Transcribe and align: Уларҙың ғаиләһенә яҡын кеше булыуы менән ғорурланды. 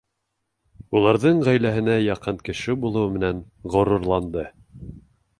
Уларҙың 0.99 1.41
ғаиләһенә 1.47 1.97
яҡын 2.03 2.39
кеше 2.47 2.75
булыуы 2.85 3.11
менән 3.17 3.43
ғорурланды. 3.75 4.47